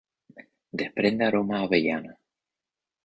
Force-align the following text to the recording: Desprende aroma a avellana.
Desprende 0.79 1.23
aroma 1.25 1.55
a 1.59 1.63
avellana. 1.67 2.13